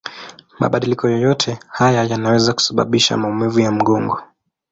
Mabadiliko 0.59 1.09
yoyote 1.09 1.59
haya 1.67 2.03
yanaweza 2.03 2.53
kusababisha 2.53 3.17
maumivu 3.17 3.59
ya 3.59 3.71
mgongo. 3.71 4.21